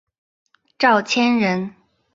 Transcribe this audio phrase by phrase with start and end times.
[0.79, 1.75] 赵谦人。